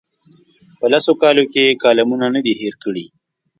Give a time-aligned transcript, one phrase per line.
[0.79, 3.05] په لسو کالو کې یې کالمونه نه دي هېر کړي.